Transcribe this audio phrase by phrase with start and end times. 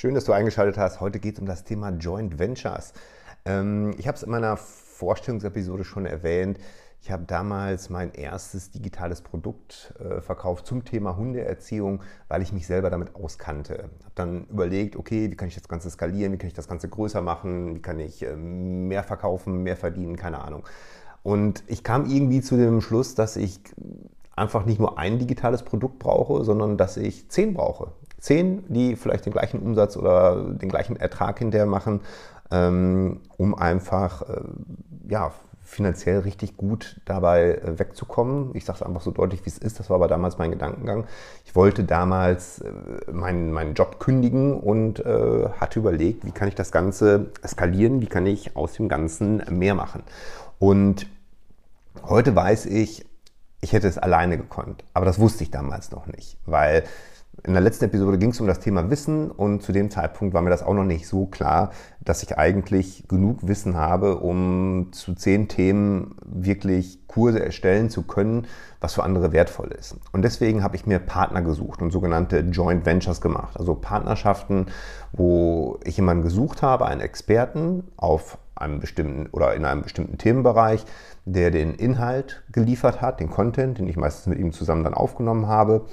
[0.00, 1.00] Schön, dass du eingeschaltet hast.
[1.00, 2.92] Heute geht es um das Thema Joint Ventures.
[3.44, 6.60] Ähm, ich habe es in meiner Vorstellungsepisode schon erwähnt.
[7.00, 12.68] Ich habe damals mein erstes digitales Produkt äh, verkauft zum Thema Hundeerziehung, weil ich mich
[12.68, 13.90] selber damit auskannte.
[14.04, 16.88] Habe dann überlegt, okay, wie kann ich das Ganze skalieren, wie kann ich das Ganze
[16.88, 20.62] größer machen, wie kann ich äh, mehr verkaufen, mehr verdienen, keine Ahnung.
[21.24, 23.58] Und ich kam irgendwie zu dem Schluss, dass ich
[24.36, 27.90] einfach nicht nur ein digitales Produkt brauche, sondern dass ich zehn brauche.
[28.18, 32.00] Zehn, die vielleicht den gleichen Umsatz oder den gleichen Ertrag hinterher machen,
[32.50, 34.40] ähm, um einfach äh,
[35.08, 35.32] ja,
[35.68, 38.50] finanziell richtig gut dabei äh, wegzukommen.
[38.54, 39.78] Ich sage es einfach so deutlich, wie es ist.
[39.78, 41.04] Das war aber damals mein Gedankengang.
[41.44, 42.72] Ich wollte damals äh,
[43.12, 48.06] meinen, meinen Job kündigen und äh, hatte überlegt, wie kann ich das Ganze skalieren, wie
[48.06, 50.02] kann ich aus dem Ganzen mehr machen.
[50.58, 51.06] Und
[52.02, 53.04] heute weiß ich,
[53.60, 54.84] ich hätte es alleine gekonnt.
[54.94, 56.84] Aber das wusste ich damals noch nicht, weil
[57.44, 60.42] in der letzten Episode ging es um das Thema Wissen und zu dem Zeitpunkt war
[60.42, 65.14] mir das auch noch nicht so klar, dass ich eigentlich genug Wissen habe, um zu
[65.14, 68.46] zehn Themen wirklich Kurse erstellen zu können,
[68.80, 69.96] was für andere wertvoll ist.
[70.12, 74.66] Und deswegen habe ich mir Partner gesucht und sogenannte Joint Ventures gemacht, also Partnerschaften,
[75.12, 80.84] wo ich jemanden gesucht habe, einen Experten auf einem bestimmten oder in einem bestimmten Themenbereich,
[81.24, 85.46] der den Inhalt geliefert hat, den Content, den ich meistens mit ihm zusammen dann aufgenommen
[85.46, 85.86] habe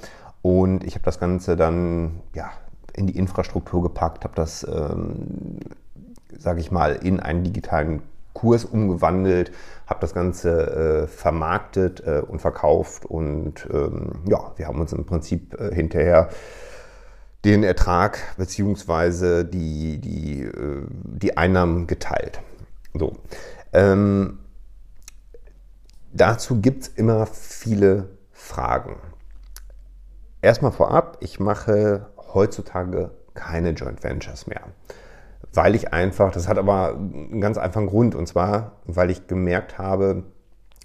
[0.46, 2.52] und ich habe das Ganze dann ja,
[2.94, 5.58] in die Infrastruktur gepackt, habe das, ähm,
[6.38, 9.50] sage ich mal, in einen digitalen Kurs umgewandelt,
[9.88, 15.04] habe das Ganze äh, vermarktet äh, und verkauft und ähm, ja, wir haben uns im
[15.04, 16.28] Prinzip äh, hinterher
[17.44, 19.42] den Ertrag bzw.
[19.42, 22.40] die, die, äh, die Einnahmen geteilt.
[22.94, 23.16] So.
[23.72, 24.38] Ähm,
[26.12, 28.94] dazu gibt es immer viele Fragen.
[30.42, 34.62] Erstmal vorab, ich mache heutzutage keine Joint Ventures mehr.
[35.52, 39.78] Weil ich einfach, das hat aber einen ganz einfachen Grund, und zwar, weil ich gemerkt
[39.78, 40.24] habe,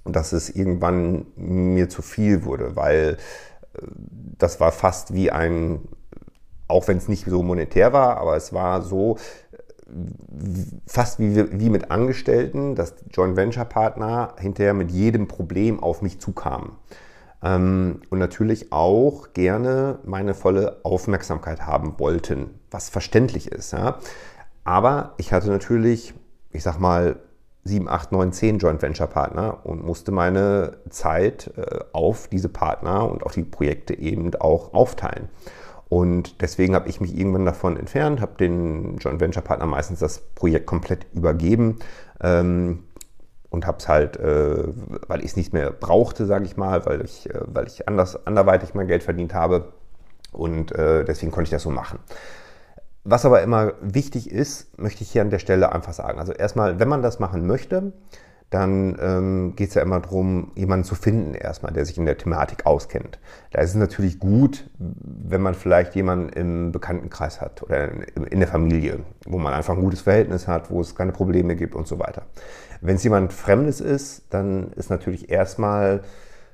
[0.06, 3.18] dass es irgendwann mir zu viel wurde, weil
[3.74, 3.82] äh,
[4.38, 5.82] das war fast wie ein,
[6.68, 9.18] auch wenn es nicht so monetär war, aber es war so,
[10.88, 16.20] fast wie, wie mit Angestellten, dass Joint Venture Partner hinterher mit jedem Problem auf mich
[16.20, 16.72] zukamen.
[17.44, 23.74] Ähm, und natürlich auch gerne meine volle Aufmerksamkeit haben wollten, was verständlich ist.
[23.74, 23.98] Ja.
[24.64, 26.14] Aber ich hatte natürlich,
[26.52, 27.18] ich sag mal,
[27.64, 33.10] 7, 8, 9, 10 Joint Venture Partner und musste meine Zeit äh, auf diese Partner
[33.10, 35.30] und auf die Projekte eben auch aufteilen.
[35.90, 40.20] Und deswegen habe ich mich irgendwann davon entfernt, habe den Joint Venture Partner meistens das
[40.36, 41.80] Projekt komplett übergeben.
[42.22, 42.84] Ähm,
[43.52, 44.64] und habe es halt, äh,
[45.08, 48.26] weil ich es nicht mehr brauchte, sage ich mal, weil ich, äh, weil ich anders,
[48.26, 49.74] anderweitig mein Geld verdient habe
[50.32, 52.00] und äh, deswegen konnte ich das so machen.
[53.04, 56.20] Was aber immer wichtig ist, möchte ich hier an der Stelle einfach sagen.
[56.20, 57.94] Also erstmal, wenn man das machen möchte,
[58.52, 62.18] dann ähm, geht es ja immer darum, jemanden zu finden erstmal, der sich in der
[62.18, 63.20] Thematik auskennt.
[63.52, 64.70] Da ist es natürlich gut,
[65.32, 67.90] wenn man vielleicht jemanden im Bekanntenkreis hat oder
[68.30, 71.74] in der Familie, wo man einfach ein gutes Verhältnis hat, wo es keine Probleme gibt
[71.74, 72.24] und so weiter.
[72.82, 76.02] Wenn es jemand Fremdes ist, dann ist natürlich erstmal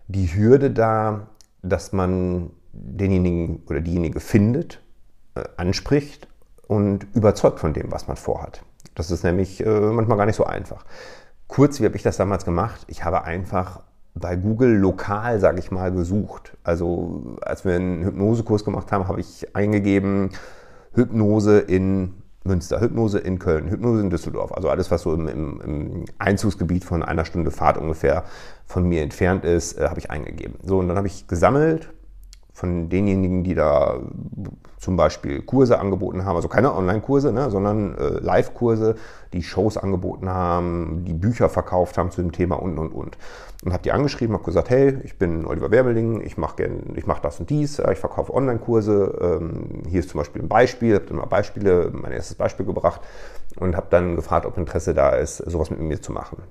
[0.08, 1.28] die Hürde da,
[1.62, 4.82] dass man denjenigen oder diejenige findet,
[5.36, 6.28] äh, anspricht
[6.68, 8.62] und überzeugt von dem, was man vorhat.
[8.94, 10.86] Das ist nämlich äh, manchmal gar nicht so einfach.
[11.48, 12.86] Kurz, wie habe ich das damals gemacht?
[12.88, 13.82] Ich habe einfach
[14.20, 16.58] bei Google lokal, sage ich mal, gesucht.
[16.64, 20.30] Also als wir einen Hypnosekurs gemacht haben, habe ich eingegeben
[20.94, 22.14] Hypnose in
[22.44, 24.52] Münster, Hypnose in Köln, Hypnose in Düsseldorf.
[24.54, 28.24] Also alles, was so im, im, im Einzugsgebiet von einer Stunde Fahrt ungefähr
[28.66, 30.56] von mir entfernt ist, äh, habe ich eingegeben.
[30.64, 31.90] So, und dann habe ich gesammelt
[32.58, 34.00] von denjenigen, die da
[34.80, 38.96] zum Beispiel Kurse angeboten haben, also keine Online-Kurse, ne, sondern äh, Live-Kurse,
[39.32, 43.16] die Shows angeboten haben, die Bücher verkauft haben zu dem Thema und, und, und.
[43.64, 46.68] Und habe die angeschrieben, habe gesagt, hey, ich bin Oliver Werbeling, ich mache
[47.06, 51.06] mach das und dies, ich verkaufe Online-Kurse, ähm, hier ist zum Beispiel ein Beispiel, habe
[51.06, 53.02] dann mal Beispiele, mein erstes Beispiel gebracht
[53.60, 56.42] und habe dann gefragt, ob Interesse da ist, sowas mit mir zu machen.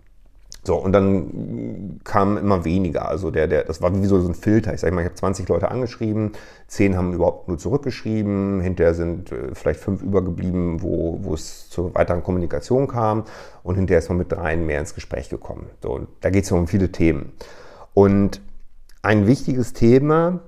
[0.66, 3.08] So, und dann kam immer weniger.
[3.08, 4.74] Also der, der, das war wie so ein Filter.
[4.74, 6.32] Ich sage mal, ich habe 20 Leute angeschrieben,
[6.66, 11.94] 10 haben überhaupt nur zurückgeschrieben, hinterher sind äh, vielleicht fünf übergeblieben, wo, wo es zur
[11.94, 13.24] weiteren Kommunikation kam
[13.62, 15.66] und hinterher ist man mit dreien mehr ins Gespräch gekommen.
[15.80, 17.32] So, da geht es um viele Themen.
[17.94, 18.40] Und
[19.02, 20.40] ein wichtiges Thema,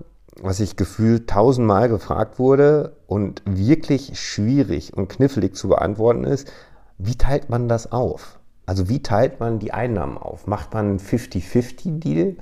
[0.42, 6.50] was ich gefühlt tausendmal gefragt wurde und wirklich schwierig und knifflig zu beantworten ist,
[6.98, 8.37] wie teilt man das auf?
[8.68, 10.46] Also wie teilt man die Einnahmen auf?
[10.46, 12.36] Macht man einen 50-50-Deal?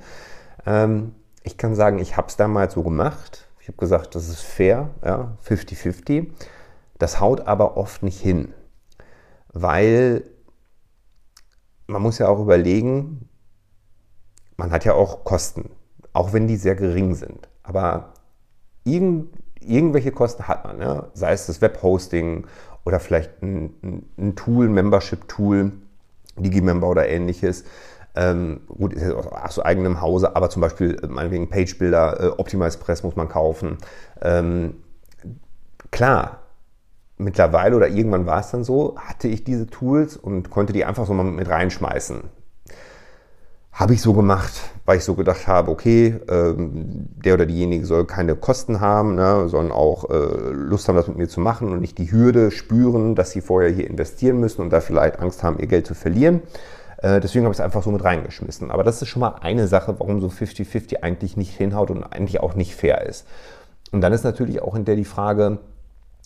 [0.65, 3.47] Ähm, ich kann sagen, ich habe es damals so gemacht.
[3.61, 6.27] Ich habe gesagt, das ist fair, ja, 50-50.
[6.97, 8.53] Das haut aber oft nicht hin,
[9.53, 10.25] weil
[11.87, 13.29] man muss ja auch überlegen,
[14.57, 15.69] man hat ja auch Kosten,
[16.11, 17.47] auch wenn die sehr gering sind.
[17.63, 18.15] Aber
[18.83, 19.29] irgend,
[19.61, 21.07] irgendwelche Kosten hat man, ja?
[21.13, 22.47] sei es das Webhosting
[22.83, 25.71] oder vielleicht ein, ein Tool, Membership-Tool,
[26.43, 27.63] Digimember oder ähnliches.
[28.15, 32.79] Ähm, gut, ist ja aus eigenem Hause, aber zum Beispiel äh, meinetwegen Page-Builder, äh, Optimize
[32.79, 33.77] Press muss man kaufen.
[34.21, 34.75] Ähm,
[35.91, 36.39] klar,
[37.17, 41.05] mittlerweile oder irgendwann war es dann so, hatte ich diese Tools und konnte die einfach
[41.05, 42.23] so mal mit reinschmeißen.
[43.77, 44.53] Habe ich so gemacht,
[44.85, 49.47] weil ich so gedacht habe, okay, ähm, der oder diejenige soll keine Kosten haben, ne,
[49.49, 53.13] sondern auch äh, Lust haben, das mit mir zu machen und nicht die Hürde spüren,
[53.13, 56.41] dass sie vorher hier investieren müssen und da vielleicht Angst haben, ihr Geld zu verlieren.
[56.97, 58.71] Äh, deswegen habe ich es einfach so mit reingeschmissen.
[58.71, 62.39] Aber das ist schon mal eine Sache, warum so 50-50 eigentlich nicht hinhaut und eigentlich
[62.39, 63.27] auch nicht fair ist.
[63.91, 65.59] Und dann ist natürlich auch in der die Frage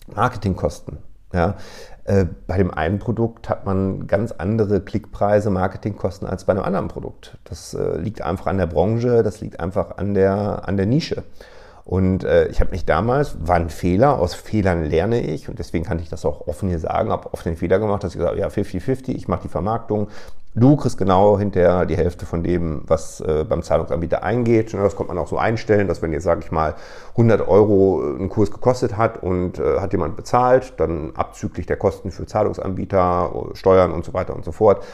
[0.06, 0.96] Marketingkosten.
[1.32, 1.56] Ja,
[2.04, 6.88] äh, bei dem einen Produkt hat man ganz andere Klickpreise, Marketingkosten als bei einem anderen
[6.88, 7.38] Produkt.
[7.44, 11.22] Das äh, liegt einfach an der Branche, das liegt einfach an der, an der Nische.
[11.84, 15.84] Und äh, ich habe mich damals, war ein Fehler, aus Fehlern lerne ich und deswegen
[15.84, 18.38] kann ich das auch offen hier sagen, habe oft den Fehler gemacht, dass ich gesagt
[18.38, 20.08] habe, ja 50-50, ich mache die Vermarktung,
[20.54, 24.74] du kriegst genau hinterher die Hälfte von dem, was äh, beim Zahlungsanbieter eingeht.
[24.74, 26.74] Das kommt man auch so einstellen, dass wenn jetzt, sage ich mal,
[27.12, 32.10] 100 Euro ein Kurs gekostet hat und äh, hat jemand bezahlt, dann abzüglich der Kosten
[32.10, 34.84] für Zahlungsanbieter, Steuern und so weiter und so fort,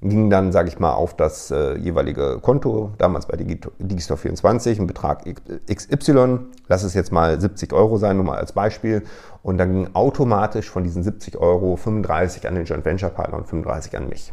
[0.00, 4.86] ging dann, sage ich mal, auf das äh, jeweilige Konto, damals bei Digistore 24, ein
[4.86, 5.24] Betrag
[5.72, 9.02] XY, lass es jetzt mal 70 Euro sein, nur mal als Beispiel.
[9.42, 13.48] Und dann ging automatisch von diesen 70 Euro 35 an den Joint Venture Partner und
[13.48, 14.32] 35 an mich.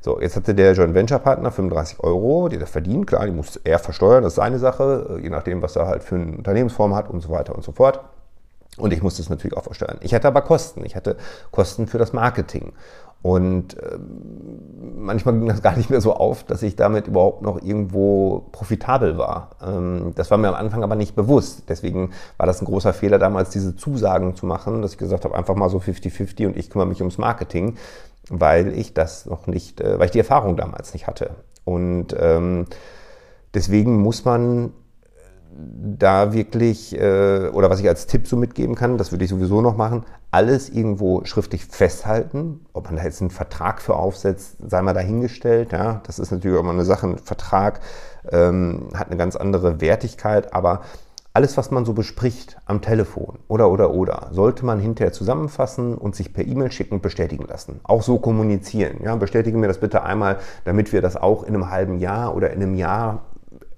[0.00, 3.56] So, jetzt hatte der Joint Venture Partner 35 Euro, die er verdient, klar, die muss
[3.56, 7.08] er versteuern, das ist seine Sache, je nachdem, was er halt für eine Unternehmensform hat
[7.10, 8.00] und so weiter und so fort.
[8.78, 9.98] Und ich musste es natürlich auch versteuern.
[10.00, 10.84] Ich hatte aber Kosten.
[10.84, 11.16] Ich hatte
[11.50, 12.72] Kosten für das Marketing.
[13.22, 13.98] Und äh,
[14.96, 19.16] manchmal ging das gar nicht mehr so auf, dass ich damit überhaupt noch irgendwo profitabel
[19.16, 19.50] war.
[19.64, 21.64] Ähm, das war mir am Anfang aber nicht bewusst.
[21.68, 25.36] Deswegen war das ein großer Fehler damals, diese Zusagen zu machen, dass ich gesagt habe,
[25.36, 27.76] einfach mal so 50-50 und ich kümmere mich ums Marketing,
[28.28, 31.30] weil ich das noch nicht, äh, weil ich die Erfahrung damals nicht hatte.
[31.64, 32.66] Und ähm,
[33.54, 34.72] deswegen muss man
[35.54, 39.60] da wirklich, äh, oder was ich als Tipp so mitgeben kann, das würde ich sowieso
[39.60, 42.64] noch machen, alles irgendwo schriftlich festhalten.
[42.72, 45.72] Ob man da jetzt einen Vertrag für aufsetzt, sei mal dahingestellt.
[45.72, 47.06] Ja, das ist natürlich auch mal eine Sache.
[47.06, 47.80] Ein Vertrag
[48.30, 50.82] ähm, hat eine ganz andere Wertigkeit, aber
[51.34, 56.14] alles, was man so bespricht am Telefon oder oder oder, sollte man hinterher zusammenfassen und
[56.14, 57.80] sich per E-Mail schicken und bestätigen lassen.
[57.84, 58.98] Auch so kommunizieren.
[59.02, 62.50] Ja, bestätige mir das bitte einmal, damit wir das auch in einem halben Jahr oder
[62.50, 63.22] in einem Jahr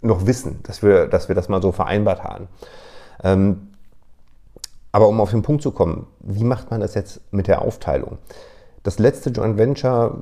[0.05, 2.49] noch wissen, dass wir, dass wir das mal so vereinbart haben.
[3.23, 3.69] Ähm,
[4.93, 8.19] aber um auf den Punkt zu kommen, wie macht man das jetzt mit der Aufteilung?
[8.85, 10.17] Das letzte Joint Venture,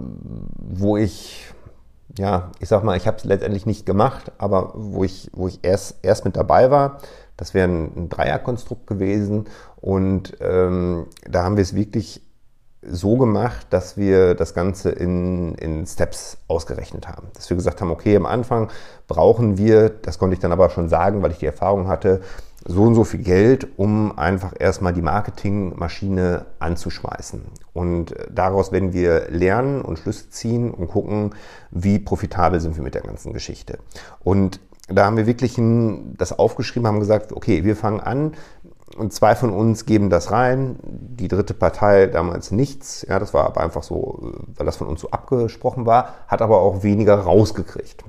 [0.56, 1.52] wo ich,
[2.16, 5.58] ja, ich sag mal, ich habe es letztendlich nicht gemacht, aber wo ich, wo ich
[5.62, 6.98] erst, erst mit dabei war,
[7.36, 9.46] das wäre ein, ein Dreierkonstrukt gewesen
[9.80, 12.22] und ähm, da haben wir es wirklich
[12.84, 17.28] so gemacht, dass wir das Ganze in, in Steps ausgerechnet haben.
[17.34, 18.70] Dass wir gesagt haben, okay, am Anfang
[19.06, 22.20] brauchen wir, das konnte ich dann aber schon sagen, weil ich die Erfahrung hatte,
[22.64, 27.42] so und so viel Geld, um einfach erstmal die Marketingmaschine anzuschmeißen.
[27.72, 31.34] Und daraus werden wir lernen und Schlüsse ziehen und gucken,
[31.70, 33.78] wie profitabel sind wir mit der ganzen Geschichte.
[34.22, 38.32] Und da haben wir wirklich ein, das aufgeschrieben, haben gesagt, okay, wir fangen an
[38.96, 43.06] und zwei von uns geben das rein, die dritte Partei damals nichts.
[43.08, 46.60] Ja, das war aber einfach so, weil das von uns so abgesprochen war, hat aber
[46.60, 48.04] auch weniger rausgekriegt.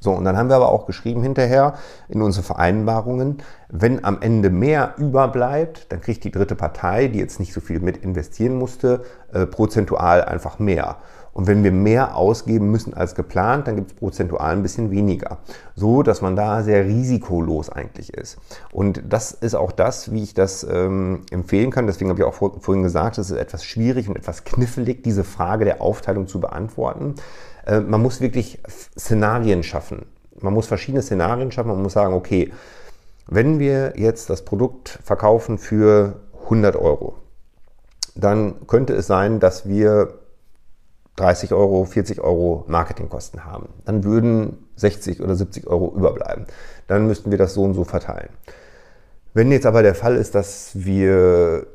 [0.00, 1.74] So, und dann haben wir aber auch geschrieben hinterher
[2.08, 7.40] in unsere Vereinbarungen, wenn am Ende mehr überbleibt, dann kriegt die dritte Partei, die jetzt
[7.40, 10.98] nicht so viel mit investieren musste, äh, prozentual einfach mehr.
[11.38, 15.38] Und wenn wir mehr ausgeben müssen als geplant, dann gibt es prozentual ein bisschen weniger.
[15.76, 18.38] So, dass man da sehr risikolos eigentlich ist.
[18.72, 21.86] Und das ist auch das, wie ich das ähm, empfehlen kann.
[21.86, 25.22] Deswegen habe ich auch vor, vorhin gesagt, es ist etwas schwierig und etwas knifflig, diese
[25.22, 27.14] Frage der Aufteilung zu beantworten.
[27.66, 28.58] Äh, man muss wirklich
[28.98, 30.06] Szenarien schaffen.
[30.40, 31.68] Man muss verschiedene Szenarien schaffen.
[31.68, 32.52] Man muss sagen, okay,
[33.28, 37.14] wenn wir jetzt das Produkt verkaufen für 100 Euro,
[38.16, 40.17] dann könnte es sein, dass wir
[41.18, 43.68] 30 Euro, 40 Euro Marketingkosten haben.
[43.84, 46.46] Dann würden 60 oder 70 Euro überbleiben.
[46.86, 48.30] Dann müssten wir das so und so verteilen.
[49.34, 51.66] Wenn jetzt aber der Fall ist, dass wir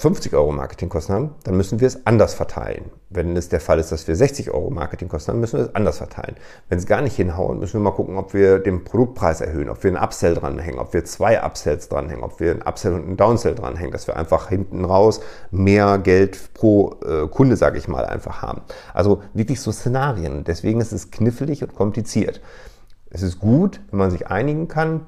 [0.00, 2.86] 50 Euro Marketingkosten haben, dann müssen wir es anders verteilen.
[3.10, 5.98] Wenn es der Fall ist, dass wir 60 Euro Marketingkosten haben, müssen wir es anders
[5.98, 6.36] verteilen.
[6.70, 9.84] Wenn es gar nicht hinhauen, müssen wir mal gucken, ob wir den Produktpreis erhöhen, ob
[9.84, 13.16] wir einen Upsell dranhängen, ob wir zwei Upsells dranhängen, ob wir einen Upsell und einen
[13.18, 18.06] Downsell dranhängen, dass wir einfach hinten raus mehr Geld pro äh, Kunde, sage ich mal,
[18.06, 18.62] einfach haben.
[18.94, 20.44] Also wirklich so Szenarien.
[20.44, 22.40] Deswegen ist es knifflig und kompliziert.
[23.10, 25.06] Es ist gut, wenn man sich einigen kann,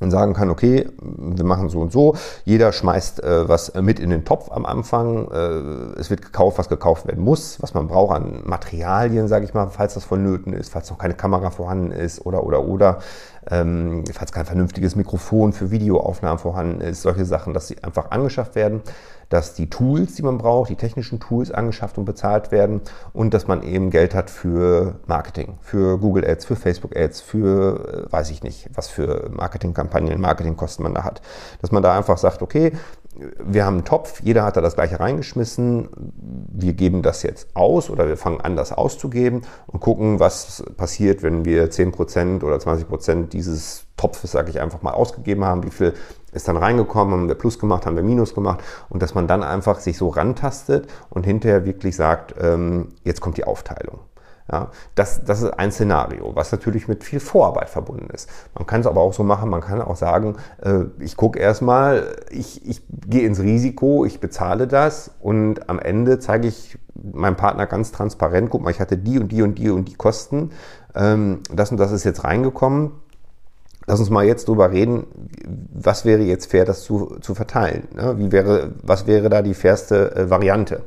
[0.00, 4.10] und sagen kann, okay, wir machen so und so, jeder schmeißt äh, was mit in
[4.10, 8.16] den Topf am Anfang, äh, es wird gekauft, was gekauft werden muss, was man braucht
[8.16, 12.24] an Materialien, sage ich mal, falls das vonnöten ist, falls noch keine Kamera vorhanden ist
[12.26, 12.98] oder oder oder
[13.50, 18.54] ähm, falls kein vernünftiges Mikrofon für Videoaufnahmen vorhanden ist, solche Sachen, dass sie einfach angeschafft
[18.54, 18.82] werden,
[19.28, 22.82] dass die Tools, die man braucht, die technischen Tools angeschafft und bezahlt werden
[23.12, 28.06] und dass man eben Geld hat für Marketing, für Google Ads, für Facebook Ads, für,
[28.08, 31.22] äh, weiß ich nicht, was für Marketingkampagnen, Marketingkosten man da hat.
[31.60, 32.72] Dass man da einfach sagt, okay,
[33.38, 35.88] wir haben einen Topf, jeder hat da das gleiche reingeschmissen,
[36.48, 41.22] wir geben das jetzt aus oder wir fangen an, das auszugeben und gucken, was passiert,
[41.22, 45.94] wenn wir 10% oder 20% dieses Topfes, sage ich einfach mal, ausgegeben haben, wie viel
[46.32, 48.62] ist dann reingekommen, haben wir Plus gemacht, haben wir Minus gemacht?
[48.88, 53.36] Und dass man dann einfach sich so rantastet und hinterher wirklich sagt, ähm, jetzt kommt
[53.36, 54.00] die Aufteilung.
[54.52, 58.28] Ja, das, das ist ein Szenario, was natürlich mit viel Vorarbeit verbunden ist.
[58.54, 62.14] Man kann es aber auch so machen, man kann auch sagen, äh, ich gucke erstmal,
[62.30, 67.66] ich, ich gehe ins Risiko, ich bezahle das und am Ende zeige ich meinem Partner
[67.66, 70.50] ganz transparent, guck mal, ich hatte die und die und die und die Kosten,
[70.94, 72.92] ähm, das und das ist jetzt reingekommen.
[73.86, 75.06] Lass uns mal jetzt drüber reden,
[75.72, 77.88] was wäre jetzt fair, das zu, zu verteilen?
[77.94, 78.18] Ne?
[78.18, 80.82] Wie wäre, was wäre da die fairste äh, Variante?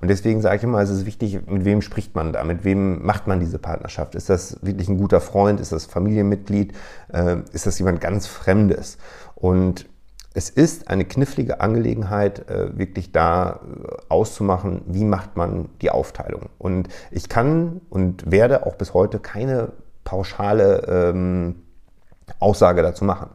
[0.00, 3.04] Und deswegen sage ich immer, es ist wichtig, mit wem spricht man da, mit wem
[3.04, 4.14] macht man diese Partnerschaft?
[4.14, 5.60] Ist das wirklich ein guter Freund?
[5.60, 6.74] Ist das Familienmitglied?
[7.12, 8.98] Äh, ist das jemand ganz Fremdes?
[9.34, 9.86] Und
[10.34, 16.50] es ist eine knifflige Angelegenheit, äh, wirklich da äh, auszumachen, wie macht man die Aufteilung.
[16.58, 19.72] Und ich kann und werde auch bis heute keine
[20.04, 21.62] pauschale ähm,
[22.38, 23.30] Aussage dazu machen.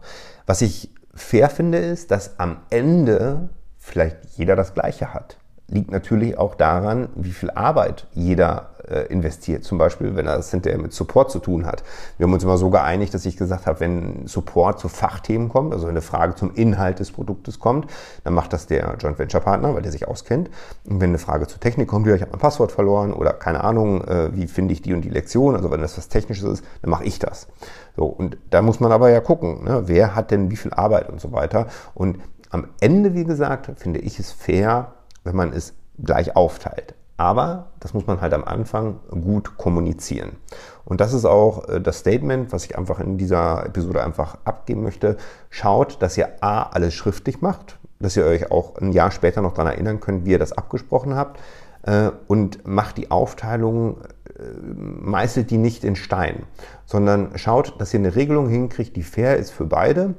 [0.45, 5.40] Was ich fair finde, ist, dass am Ende vielleicht jeder das Gleiche hat
[5.71, 9.63] liegt natürlich auch daran, wie viel Arbeit jeder äh, investiert.
[9.63, 11.83] Zum Beispiel, wenn er das hinterher mit Support zu tun hat.
[12.17, 15.73] Wir haben uns immer so geeinigt, dass ich gesagt habe, wenn Support zu Fachthemen kommt,
[15.73, 17.87] also eine Frage zum Inhalt des Produktes kommt,
[18.23, 20.49] dann macht das der Joint Venture Partner, weil der sich auskennt.
[20.85, 23.63] Und wenn eine Frage zur Technik kommt, ja, ich habe mein Passwort verloren oder keine
[23.63, 26.65] Ahnung, äh, wie finde ich die und die Lektion, also wenn das was Technisches ist,
[26.81, 27.47] dann mache ich das.
[27.95, 31.09] So, und da muss man aber ja gucken, ne, wer hat denn wie viel Arbeit
[31.09, 31.67] und so weiter.
[31.93, 36.95] Und am Ende, wie gesagt, finde ich es fair, wenn man es gleich aufteilt.
[37.17, 40.37] Aber das muss man halt am Anfang gut kommunizieren.
[40.85, 44.81] Und das ist auch äh, das Statement, was ich einfach in dieser Episode einfach abgeben
[44.81, 45.17] möchte.
[45.51, 49.53] Schaut, dass ihr A, alles schriftlich macht, dass ihr euch auch ein Jahr später noch
[49.53, 51.39] daran erinnern könnt, wie ihr das abgesprochen habt.
[51.83, 56.43] Äh, und macht die Aufteilung, äh, meißelt die nicht in Stein,
[56.85, 60.15] sondern schaut, dass ihr eine Regelung hinkriegt, die fair ist für beide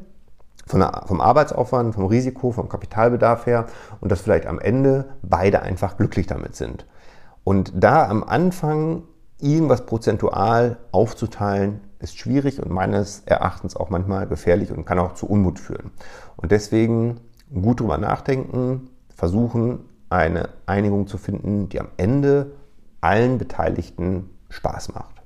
[0.70, 3.66] der, vom Arbeitsaufwand, vom Risiko, vom Kapitalbedarf her
[4.00, 6.86] und dass vielleicht am Ende beide einfach glücklich damit sind.
[7.44, 9.02] Und da am Anfang
[9.40, 15.26] irgendwas prozentual aufzuteilen, ist schwierig und meines Erachtens auch manchmal gefährlich und kann auch zu
[15.26, 15.90] Unmut führen.
[16.36, 17.20] Und deswegen
[17.52, 22.52] gut drüber nachdenken, versuchen, eine Einigung zu finden, die am Ende
[23.00, 25.21] allen Beteiligten Spaß macht.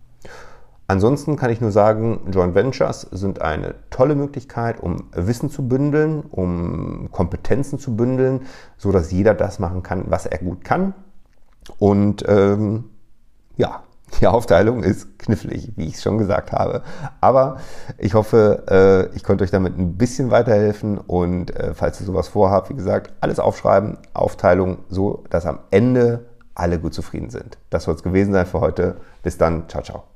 [0.88, 6.22] Ansonsten kann ich nur sagen, Joint Ventures sind eine tolle Möglichkeit, um Wissen zu bündeln,
[6.22, 8.42] um Kompetenzen zu bündeln,
[8.76, 10.94] so dass jeder das machen kann, was er gut kann.
[11.78, 12.84] Und ähm,
[13.56, 13.82] ja,
[14.20, 16.82] die Aufteilung ist knifflig, wie ich es schon gesagt habe.
[17.20, 17.56] Aber
[17.98, 20.98] ich hoffe, äh, ich konnte euch damit ein bisschen weiterhelfen.
[20.98, 26.26] Und äh, falls ihr sowas vorhabt, wie gesagt, alles aufschreiben, Aufteilung, so dass am Ende
[26.54, 27.58] alle gut zufrieden sind.
[27.70, 28.96] Das soll es gewesen sein für heute.
[29.22, 29.68] Bis dann.
[29.68, 30.15] Ciao, ciao.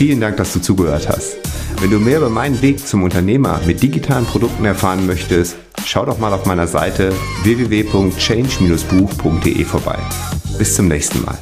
[0.00, 1.36] Vielen Dank, dass du zugehört hast.
[1.80, 6.18] Wenn du mehr über meinen Weg zum Unternehmer mit digitalen Produkten erfahren möchtest, schau doch
[6.18, 9.98] mal auf meiner Seite www.change-buch.de vorbei.
[10.58, 11.38] Bis zum nächsten Mal.